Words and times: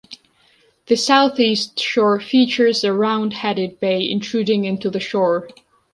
The 0.87 0.95
southeast 0.95 1.79
shore 1.79 2.19
features 2.19 2.83
a 2.83 2.91
round-headed 2.91 3.79
bay 3.79 4.01
intruding 4.09 4.65
into 4.65 4.89
the 4.89 4.99
shore. 4.99 5.47